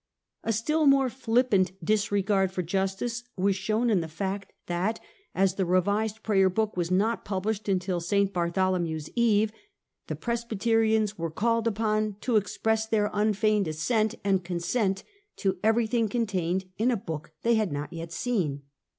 A 0.43 0.51
still 0.51 0.87
more 0.87 1.11
flippant 1.11 1.73
disregard 1.85 2.51
for 2.51 2.63
justice 2.63 3.23
was 3.37 3.55
shown 3.55 3.91
in 3.91 4.01
the 4.01 4.07
fact 4.07 4.51
that, 4.65 4.99
as 5.35 5.53
the 5.57 5.63
revised 5.63 6.23
Prayer 6.23 6.49
Book 6.49 6.75
was 6.75 6.89
not 6.89 7.23
published 7.23 7.69
until 7.69 7.99
St. 7.99 8.33
Bartholomew's 8.33 9.11
Eve, 9.15 9.51
the 10.07 10.15
Presbyterians 10.15 11.19
were 11.19 11.29
called 11.29 11.67
upon 11.67 12.15
to 12.21 12.35
express 12.35 12.87
their 12.87 13.15
'un 13.15 13.33
feigned 13.35 13.67
assent 13.67 14.15
and 14.23 14.43
consent 14.43 15.03
* 15.19 15.35
to 15.41 15.59
everything 15.63 16.09
contained 16.09 16.65
in 16.79 16.89
a 16.89 16.97
book 16.97 17.33
they 17.43 17.53
had 17.53 17.71
not 17.71 17.93
yet 17.93 18.11
seen. 18.11 18.63